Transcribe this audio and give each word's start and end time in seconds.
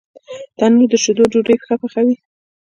تنور 0.57 0.89
د 0.91 0.93
شیدو 1.03 1.23
ډوډۍ 1.31 1.55
ښه 1.65 1.73
پخوي 1.81 2.15